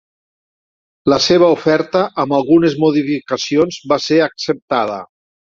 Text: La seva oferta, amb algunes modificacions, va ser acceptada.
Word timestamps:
La 1.13 1.19
seva 1.25 1.49
oferta, 1.55 2.01
amb 2.23 2.33
algunes 2.39 2.77
modificacions, 2.85 3.79
va 3.93 4.01
ser 4.09 4.19
acceptada. 4.31 4.99